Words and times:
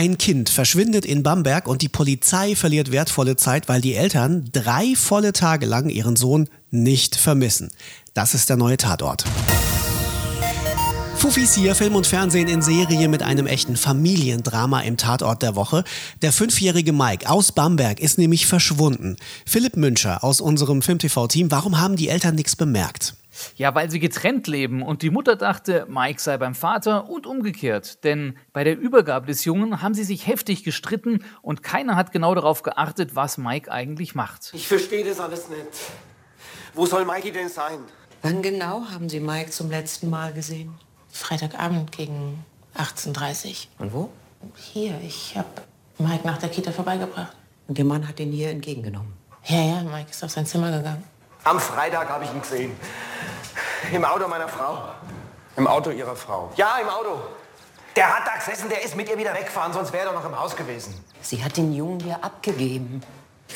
Ein 0.00 0.16
Kind 0.16 0.48
verschwindet 0.48 1.04
in 1.04 1.22
Bamberg 1.22 1.68
und 1.68 1.82
die 1.82 1.90
Polizei 1.90 2.56
verliert 2.56 2.90
wertvolle 2.90 3.36
Zeit, 3.36 3.68
weil 3.68 3.82
die 3.82 3.94
Eltern 3.94 4.48
drei 4.50 4.94
volle 4.96 5.34
Tage 5.34 5.66
lang 5.66 5.90
ihren 5.90 6.16
Sohn 6.16 6.48
nicht 6.70 7.16
vermissen. 7.16 7.68
Das 8.14 8.32
ist 8.32 8.48
der 8.48 8.56
neue 8.56 8.78
Tatort. 8.78 9.26
Fufis 11.16 11.54
hier, 11.54 11.74
Film 11.74 11.96
und 11.96 12.06
Fernsehen 12.06 12.48
in 12.48 12.62
Serie 12.62 13.08
mit 13.08 13.22
einem 13.22 13.46
echten 13.46 13.76
Familiendrama 13.76 14.80
im 14.80 14.96
Tatort 14.96 15.42
der 15.42 15.54
Woche. 15.54 15.84
Der 16.22 16.32
fünfjährige 16.32 16.94
Mike 16.94 17.28
aus 17.28 17.52
Bamberg 17.52 18.00
ist 18.00 18.16
nämlich 18.16 18.46
verschwunden. 18.46 19.18
Philipp 19.44 19.76
Münscher 19.76 20.24
aus 20.24 20.40
unserem 20.40 20.80
Film-TV-Team, 20.80 21.50
warum 21.50 21.78
haben 21.78 21.96
die 21.96 22.08
Eltern 22.08 22.36
nichts 22.36 22.56
bemerkt? 22.56 23.16
Ja, 23.56 23.74
weil 23.74 23.90
sie 23.90 24.00
getrennt 24.00 24.46
leben 24.46 24.82
und 24.82 25.02
die 25.02 25.10
Mutter 25.10 25.36
dachte, 25.36 25.86
Mike 25.88 26.20
sei 26.20 26.38
beim 26.38 26.54
Vater 26.54 27.08
und 27.08 27.26
umgekehrt. 27.26 28.04
Denn 28.04 28.36
bei 28.52 28.64
der 28.64 28.78
Übergabe 28.78 29.26
des 29.26 29.44
Jungen 29.44 29.82
haben 29.82 29.94
sie 29.94 30.04
sich 30.04 30.26
heftig 30.26 30.64
gestritten 30.64 31.24
und 31.42 31.62
keiner 31.62 31.96
hat 31.96 32.12
genau 32.12 32.34
darauf 32.34 32.62
geachtet, 32.62 33.14
was 33.14 33.38
Mike 33.38 33.70
eigentlich 33.70 34.14
macht. 34.14 34.50
Ich 34.54 34.68
verstehe 34.68 35.04
das 35.04 35.20
alles 35.20 35.48
nicht. 35.48 35.60
Wo 36.74 36.86
soll 36.86 37.04
Mikey 37.04 37.32
denn 37.32 37.48
sein? 37.48 37.80
Wann 38.22 38.42
genau 38.42 38.84
haben 38.90 39.08
Sie 39.08 39.20
Mike 39.20 39.50
zum 39.50 39.70
letzten 39.70 40.10
Mal 40.10 40.32
gesehen? 40.32 40.74
Freitagabend 41.10 41.90
gegen 41.90 42.44
18.30 42.76 43.48
Uhr. 43.48 43.54
Und 43.78 43.92
wo? 43.92 44.10
Hier, 44.56 44.98
ich 45.04 45.36
habe 45.36 45.48
Mike 45.98 46.26
nach 46.26 46.38
der 46.38 46.48
Kita 46.48 46.70
vorbeigebracht. 46.70 47.34
Und 47.66 47.78
der 47.78 47.84
Mann 47.84 48.06
hat 48.06 48.20
ihn 48.20 48.32
hier 48.32 48.50
entgegengenommen. 48.50 49.12
Ja, 49.46 49.62
ja, 49.62 49.82
Mike 49.82 50.10
ist 50.10 50.22
auf 50.22 50.30
sein 50.30 50.46
Zimmer 50.46 50.70
gegangen. 50.70 51.02
Am 51.44 51.58
Freitag 51.58 52.08
habe 52.08 52.24
ich 52.24 52.32
ihn 52.32 52.40
gesehen. 52.40 52.76
Im 53.92 54.04
Auto 54.04 54.28
meiner 54.28 54.48
Frau. 54.48 54.90
Im 55.56 55.66
Auto 55.66 55.90
Ihrer 55.90 56.14
Frau? 56.14 56.52
Ja, 56.56 56.78
im 56.80 56.88
Auto. 56.88 57.20
Der 57.96 58.14
hat 58.14 58.26
da 58.26 58.36
gesessen, 58.36 58.68
der 58.68 58.84
ist 58.84 58.94
mit 58.96 59.08
ihr 59.08 59.18
wieder 59.18 59.34
weggefahren, 59.34 59.72
sonst 59.72 59.92
wäre 59.92 60.06
er 60.06 60.12
doch 60.12 60.22
noch 60.22 60.28
im 60.28 60.38
Haus 60.38 60.54
gewesen. 60.54 60.94
Sie 61.22 61.42
hat 61.42 61.56
den 61.56 61.72
Jungen 61.72 62.00
hier 62.00 62.22
abgegeben. 62.22 63.02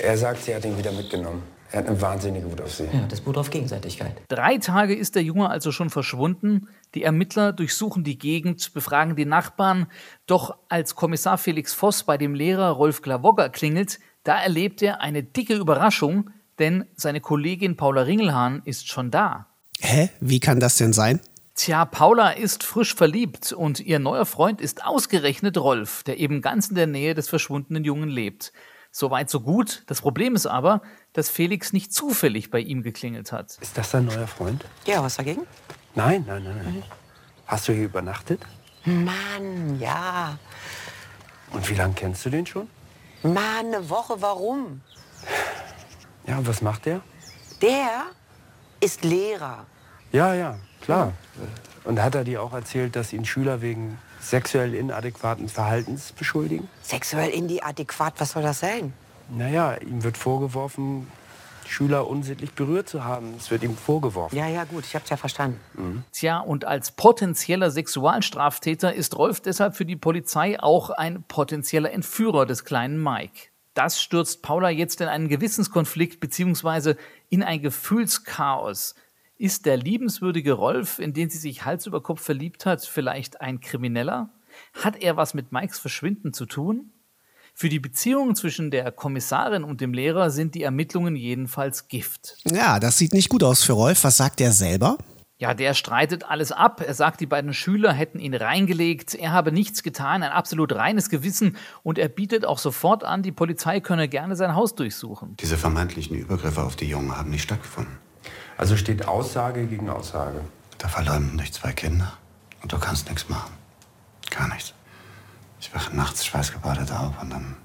Er 0.00 0.18
sagt, 0.18 0.42
sie 0.42 0.54
hat 0.54 0.64
ihn 0.64 0.76
wieder 0.76 0.90
mitgenommen. 0.92 1.42
Er 1.70 1.80
hat 1.80 1.88
eine 1.88 2.00
wahnsinnige 2.00 2.50
Wut 2.50 2.60
auf 2.60 2.72
sie. 2.72 2.84
Ja, 2.84 3.06
das 3.08 3.20
beruht 3.20 3.38
auf 3.38 3.50
Gegenseitigkeit. 3.50 4.12
Drei 4.28 4.58
Tage 4.58 4.94
ist 4.94 5.14
der 5.14 5.22
Junge 5.22 5.50
also 5.50 5.70
schon 5.72 5.90
verschwunden. 5.90 6.68
Die 6.94 7.04
Ermittler 7.04 7.52
durchsuchen 7.52 8.02
die 8.02 8.18
Gegend, 8.18 8.72
befragen 8.74 9.14
die 9.14 9.24
Nachbarn. 9.24 9.86
Doch 10.26 10.56
als 10.68 10.94
Kommissar 10.94 11.38
Felix 11.38 11.74
Voss 11.74 12.04
bei 12.04 12.16
dem 12.16 12.34
Lehrer 12.34 12.70
Rolf 12.70 13.02
Glavogger 13.02 13.50
klingelt, 13.50 13.98
da 14.24 14.40
erlebt 14.40 14.82
er 14.82 15.00
eine 15.00 15.22
dicke 15.22 15.54
Überraschung, 15.54 16.30
denn 16.58 16.84
seine 16.96 17.20
Kollegin 17.20 17.76
Paula 17.76 18.02
Ringelhahn 18.02 18.62
ist 18.64 18.88
schon 18.88 19.10
da. 19.10 19.46
Hä? 19.80 20.10
Wie 20.20 20.40
kann 20.40 20.60
das 20.60 20.76
denn 20.76 20.92
sein? 20.92 21.20
Tja, 21.54 21.84
Paula 21.84 22.30
ist 22.30 22.64
frisch 22.64 22.94
verliebt 22.94 23.52
und 23.52 23.78
ihr 23.78 24.00
neuer 24.00 24.26
Freund 24.26 24.60
ist 24.60 24.84
ausgerechnet 24.84 25.56
Rolf, 25.56 26.02
der 26.02 26.18
eben 26.18 26.42
ganz 26.42 26.68
in 26.68 26.74
der 26.74 26.88
Nähe 26.88 27.14
des 27.14 27.28
verschwundenen 27.28 27.84
Jungen 27.84 28.08
lebt. 28.08 28.52
Soweit 28.90 29.30
so 29.30 29.40
gut. 29.40 29.82
Das 29.86 30.00
Problem 30.00 30.34
ist 30.34 30.46
aber, 30.46 30.82
dass 31.12 31.28
Felix 31.28 31.72
nicht 31.72 31.92
zufällig 31.92 32.50
bei 32.50 32.60
ihm 32.60 32.82
geklingelt 32.82 33.32
hat. 33.32 33.58
Ist 33.60 33.76
das 33.76 33.90
dein 33.90 34.06
neuer 34.06 34.26
Freund? 34.26 34.64
Ja, 34.86 35.02
was 35.02 35.16
dagegen? 35.16 35.42
Nein, 35.94 36.24
nein, 36.26 36.42
nein, 36.44 36.60
nein. 36.62 36.82
Hast 37.46 37.68
du 37.68 37.72
hier 37.72 37.84
übernachtet? 37.84 38.40
Mann, 38.84 39.78
ja. 39.80 40.38
Und 41.52 41.68
wie 41.70 41.74
lange 41.74 41.94
kennst 41.94 42.24
du 42.24 42.30
den 42.30 42.46
schon? 42.46 42.68
Mann, 43.22 43.66
eine 43.66 43.88
Woche, 43.88 44.20
warum? 44.20 44.80
Ja, 46.26 46.46
was 46.46 46.62
macht 46.62 46.86
der? 46.86 47.00
Der 47.60 48.04
ist 48.80 49.04
Lehrer. 49.04 49.66
Ja, 50.12 50.34
ja, 50.34 50.58
klar. 50.80 51.12
Und 51.84 52.02
hat 52.02 52.14
er 52.14 52.24
dir 52.24 52.42
auch 52.42 52.52
erzählt, 52.52 52.96
dass 52.96 53.12
ihn 53.12 53.24
Schüler 53.24 53.60
wegen 53.60 53.98
sexuell 54.20 54.74
inadäquaten 54.74 55.48
Verhaltens 55.48 56.12
beschuldigen? 56.12 56.68
Sexuell 56.82 57.30
inadäquat, 57.30 58.14
was 58.18 58.32
soll 58.32 58.42
das 58.42 58.60
sein? 58.60 58.94
Naja, 59.28 59.74
ihm 59.76 60.02
wird 60.02 60.16
vorgeworfen, 60.16 61.10
Schüler 61.66 62.06
unsittlich 62.08 62.52
berührt 62.52 62.88
zu 62.88 63.04
haben. 63.04 63.34
Es 63.38 63.50
wird 63.50 63.62
ihm 63.62 63.76
vorgeworfen. 63.76 64.36
Ja, 64.36 64.46
ja, 64.46 64.64
gut, 64.64 64.84
ich 64.84 64.94
hab's 64.94 65.10
ja 65.10 65.16
verstanden. 65.16 66.04
Tja, 66.12 66.40
und 66.40 66.64
als 66.64 66.92
potenzieller 66.92 67.70
Sexualstraftäter 67.70 68.94
ist 68.94 69.16
Rolf 69.16 69.40
deshalb 69.40 69.76
für 69.76 69.86
die 69.86 69.96
Polizei 69.96 70.60
auch 70.60 70.90
ein 70.90 71.22
potenzieller 71.22 71.90
Entführer 71.92 72.46
des 72.46 72.64
kleinen 72.64 73.02
Mike. 73.02 73.48
Das 73.74 74.00
stürzt 74.00 74.42
Paula 74.42 74.70
jetzt 74.70 75.00
in 75.00 75.08
einen 75.08 75.28
Gewissenskonflikt 75.28 76.20
bzw. 76.20 76.94
in 77.28 77.42
ein 77.42 77.60
Gefühlschaos. 77.60 78.94
Ist 79.36 79.66
der 79.66 79.76
liebenswürdige 79.76 80.52
Rolf, 80.52 81.00
in 81.00 81.12
den 81.12 81.28
sie 81.28 81.38
sich 81.38 81.64
Hals 81.64 81.86
über 81.86 82.00
Kopf 82.00 82.22
verliebt 82.22 82.66
hat, 82.66 82.84
vielleicht 82.84 83.40
ein 83.40 83.60
Krimineller? 83.60 84.30
Hat 84.74 85.02
er 85.02 85.16
was 85.16 85.34
mit 85.34 85.50
Mikes 85.50 85.80
Verschwinden 85.80 86.32
zu 86.32 86.46
tun? 86.46 86.92
Für 87.52 87.68
die 87.68 87.80
Beziehung 87.80 88.34
zwischen 88.34 88.70
der 88.70 88.90
Kommissarin 88.92 89.64
und 89.64 89.80
dem 89.80 89.92
Lehrer 89.92 90.30
sind 90.30 90.54
die 90.54 90.62
Ermittlungen 90.62 91.14
jedenfalls 91.14 91.88
Gift. 91.88 92.36
Ja, 92.44 92.80
das 92.80 92.98
sieht 92.98 93.12
nicht 93.12 93.28
gut 93.28 93.44
aus 93.44 93.62
für 93.62 93.74
Rolf. 93.74 94.02
Was 94.04 94.16
sagt 94.16 94.40
er 94.40 94.52
selber? 94.52 94.98
Ja, 95.36 95.52
der 95.52 95.74
streitet 95.74 96.24
alles 96.24 96.52
ab. 96.52 96.80
Er 96.80 96.94
sagt, 96.94 97.20
die 97.20 97.26
beiden 97.26 97.52
Schüler 97.54 97.92
hätten 97.92 98.20
ihn 98.20 98.34
reingelegt. 98.34 99.14
Er 99.14 99.32
habe 99.32 99.50
nichts 99.50 99.82
getan, 99.82 100.22
ein 100.22 100.30
absolut 100.30 100.72
reines 100.72 101.10
Gewissen. 101.10 101.56
Und 101.82 101.98
er 101.98 102.08
bietet 102.08 102.44
auch 102.44 102.58
sofort 102.58 103.02
an, 103.02 103.22
die 103.22 103.32
Polizei 103.32 103.80
könne 103.80 104.08
gerne 104.08 104.36
sein 104.36 104.54
Haus 104.54 104.76
durchsuchen. 104.76 105.36
Diese 105.38 105.56
vermeintlichen 105.56 106.16
Übergriffe 106.16 106.62
auf 106.62 106.76
die 106.76 106.88
Jungen 106.88 107.16
haben 107.16 107.30
nicht 107.30 107.42
stattgefunden. 107.42 107.98
Also 108.56 108.76
steht 108.76 109.08
Aussage 109.08 109.66
gegen 109.66 109.90
Aussage. 109.90 110.40
Da 110.78 110.86
verleumden 110.86 111.38
dich 111.38 111.52
zwei 111.52 111.72
Kinder 111.72 112.12
und 112.62 112.72
du 112.72 112.78
kannst 112.78 113.08
nichts 113.08 113.28
machen. 113.28 113.52
Gar 114.30 114.48
nichts. 114.54 114.72
Ich 115.60 115.74
wache 115.74 115.96
nachts 115.96 116.24
schweißgebadet 116.26 116.92
auf 116.92 117.20
und 117.20 117.30
dann 117.30 117.56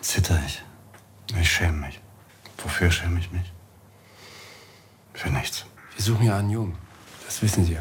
zitter 0.00 0.40
ich. 0.44 0.62
Ich 1.40 1.52
schäme 1.52 1.86
mich. 1.86 2.00
Wofür 2.58 2.90
schäme 2.90 3.20
ich 3.20 3.30
mich? 3.30 3.52
Für 5.14 5.30
nichts. 5.30 5.66
Wir 5.94 6.02
suchen 6.02 6.26
ja 6.26 6.38
einen 6.38 6.50
Jungen. 6.50 6.76
Das 7.32 7.40
wissen 7.40 7.64
Sie 7.64 7.72
ja. 7.72 7.80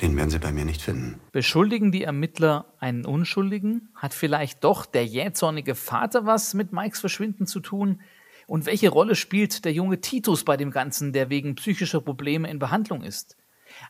Den 0.00 0.16
werden 0.16 0.28
Sie 0.28 0.40
bei 0.40 0.50
mir 0.50 0.64
nicht 0.64 0.82
finden. 0.82 1.20
Beschuldigen 1.30 1.92
die 1.92 2.02
Ermittler 2.02 2.74
einen 2.80 3.06
Unschuldigen? 3.06 3.90
Hat 3.94 4.12
vielleicht 4.12 4.64
doch 4.64 4.86
der 4.86 5.06
jähzornige 5.06 5.76
Vater 5.76 6.26
was 6.26 6.52
mit 6.52 6.72
Mikes 6.72 6.98
Verschwinden 6.98 7.46
zu 7.46 7.60
tun? 7.60 8.00
Und 8.48 8.66
welche 8.66 8.88
Rolle 8.88 9.14
spielt 9.14 9.64
der 9.64 9.72
junge 9.72 10.00
Titus 10.00 10.44
bei 10.44 10.56
dem 10.56 10.72
Ganzen, 10.72 11.12
der 11.12 11.30
wegen 11.30 11.54
psychischer 11.54 12.00
Probleme 12.00 12.50
in 12.50 12.58
Behandlung 12.58 13.04
ist? 13.04 13.36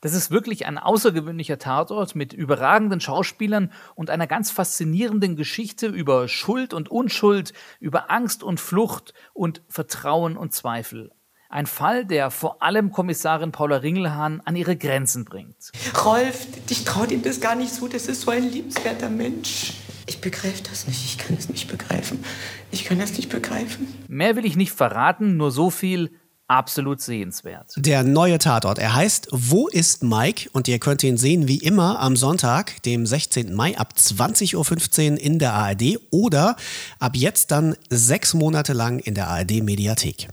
Das 0.03 0.13
ist 0.13 0.31
wirklich 0.31 0.67
ein 0.67 0.77
außergewöhnlicher 0.77 1.59
Tatort 1.59 2.15
mit 2.15 2.35
überragenden 2.35 3.01
Schauspielern 3.01 3.73
und 3.95 4.11
einer 4.11 4.27
ganz 4.27 4.51
faszinierenden 4.51 5.37
Geschichte 5.37 5.87
über 5.87 6.29
Schuld 6.29 6.75
und 6.75 6.91
Unschuld, 6.91 7.55
über 7.81 8.11
Angst 8.11 8.43
und 8.43 8.61
Flucht 8.61 9.15
und 9.33 9.63
Vertrauen 9.71 10.37
und 10.37 10.53
Zweifel. 10.53 11.13
Ein 11.53 11.67
Fall, 11.67 12.05
der 12.05 12.31
vor 12.31 12.63
allem 12.63 12.93
Kommissarin 12.93 13.51
Paula 13.51 13.79
Ringelhahn 13.79 14.41
an 14.45 14.55
ihre 14.55 14.77
Grenzen 14.77 15.25
bringt. 15.25 15.73
Rolf, 16.05 16.47
ich 16.69 16.85
traue 16.85 17.09
ihm 17.09 17.23
das 17.23 17.41
gar 17.41 17.57
nicht 17.57 17.75
zu. 17.75 17.89
Das 17.89 18.07
ist 18.07 18.21
so 18.21 18.31
ein 18.31 18.49
liebenswerter 18.49 19.11
Mensch. 19.11 19.73
Ich 20.07 20.21
begreife 20.21 20.63
das 20.71 20.87
nicht. 20.87 21.05
Ich 21.05 21.19
kann 21.19 21.37
es 21.37 21.49
nicht 21.49 21.67
begreifen. 21.67 22.25
Ich 22.71 22.85
kann 22.85 23.01
das 23.01 23.17
nicht 23.17 23.31
begreifen. 23.31 23.89
Mehr 24.07 24.37
will 24.37 24.45
ich 24.45 24.55
nicht 24.55 24.71
verraten, 24.71 25.37
nur 25.37 25.51
so 25.51 25.71
viel 25.71 26.13
absolut 26.47 27.01
sehenswert. 27.01 27.73
Der 27.77 28.05
neue 28.05 28.39
Tatort. 28.39 28.79
Er 28.79 28.95
heißt 28.95 29.27
Wo 29.33 29.67
ist 29.67 30.05
Mike? 30.05 30.51
Und 30.53 30.69
ihr 30.69 30.79
könnt 30.79 31.03
ihn 31.03 31.17
sehen 31.17 31.49
wie 31.49 31.59
immer 31.59 31.99
am 31.99 32.15
Sonntag, 32.15 32.81
dem 32.85 33.07
16. 33.07 33.53
Mai 33.53 33.77
ab 33.77 33.95
20.15 33.99 35.13
Uhr 35.13 35.21
in 35.21 35.41
der 35.41 35.55
ARD 35.55 35.99
oder 36.13 36.55
ab 37.01 37.17
jetzt 37.17 37.51
dann 37.51 37.75
sechs 37.89 38.35
Monate 38.35 38.73
lang 38.73 39.01
in 39.01 39.15
der 39.15 39.27
ARD 39.27 39.65
Mediathek. 39.65 40.29